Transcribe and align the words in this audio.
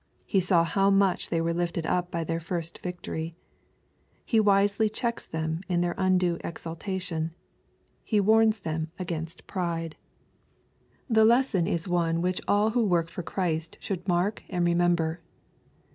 He 0.25 0.39
saw 0.39 0.63
how 0.63 0.89
much 0.89 1.29
they 1.29 1.41
were 1.41 1.53
lifted 1.53 1.85
up 1.85 2.09
by 2.09 2.23
their 2.23 2.39
first 2.39 2.79
victory. 2.79 3.35
He 4.25 4.39
wisely 4.39 4.89
checks 4.89 5.27
them 5.27 5.61
in 5.69 5.81
their 5.81 5.93
undue 5.95 6.39
exultation. 6.43 7.35
He 8.03 8.19
warns 8.19 8.61
them 8.61 8.89
against 8.97 9.45
pride. 9.45 9.95
LUKE, 11.07 11.17
CHAP. 11.17 11.21
X. 11.27 11.27
359 11.27 11.27
The 11.27 11.35
lesson 11.35 11.67
is 11.67 11.87
one 11.87 12.21
which 12.23 12.41
all 12.47 12.71
who 12.71 12.83
work 12.83 13.09
for 13.11 13.21
Christ 13.21 13.77
should 13.79 14.07
mark 14.07 14.41
and 14.49 14.65
remember. 14.65 15.21